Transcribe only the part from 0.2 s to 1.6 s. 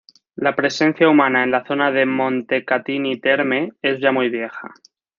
La presencia humana en